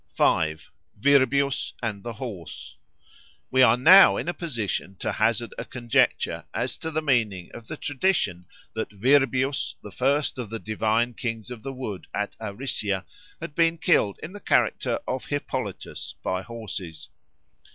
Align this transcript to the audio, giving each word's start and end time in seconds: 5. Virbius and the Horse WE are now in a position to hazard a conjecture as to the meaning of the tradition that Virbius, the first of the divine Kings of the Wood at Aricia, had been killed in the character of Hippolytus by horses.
5. 0.15 0.71
Virbius 0.99 1.73
and 1.83 2.01
the 2.01 2.13
Horse 2.13 2.75
WE 3.51 3.61
are 3.61 3.77
now 3.77 4.17
in 4.17 4.27
a 4.27 4.33
position 4.33 4.95
to 4.95 5.11
hazard 5.11 5.53
a 5.59 5.65
conjecture 5.65 6.43
as 6.55 6.75
to 6.79 6.89
the 6.89 7.03
meaning 7.03 7.51
of 7.53 7.67
the 7.67 7.77
tradition 7.77 8.47
that 8.73 8.89
Virbius, 8.91 9.75
the 9.83 9.91
first 9.91 10.39
of 10.39 10.49
the 10.49 10.57
divine 10.57 11.13
Kings 11.13 11.51
of 11.51 11.61
the 11.61 11.71
Wood 11.71 12.07
at 12.15 12.35
Aricia, 12.41 13.05
had 13.39 13.53
been 13.53 13.77
killed 13.77 14.19
in 14.23 14.33
the 14.33 14.39
character 14.39 14.97
of 15.07 15.25
Hippolytus 15.27 16.15
by 16.23 16.41
horses. 16.41 17.09